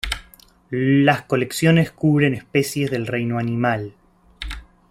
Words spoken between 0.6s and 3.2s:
Las colecciones cubren especies del